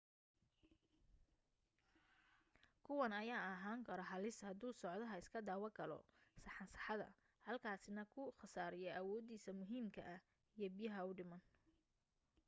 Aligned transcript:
kuwan 2.85 3.13
ayaa 3.21 3.43
ahaan 3.55 3.81
karo 3.87 4.03
halis 4.11 4.37
haduu 4.47 4.73
socdaha 4.81 5.17
iska 5.23 5.39
dawa 5.49 5.69
galo 5.77 5.99
saxansaxada 6.43 7.07
halkaasi 7.47 7.89
na 7.97 8.03
ku 8.13 8.23
khasaariyo 8.39 8.89
awoodiisa 8.99 9.51
muhiimka 9.59 10.01
ah 10.13 10.19
iyo 10.57 10.67
biyaha 10.75 11.01
u 11.09 11.17
dhiman 11.17 11.41